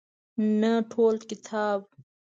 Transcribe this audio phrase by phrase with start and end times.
[0.59, 1.79] نه ټول کتاب.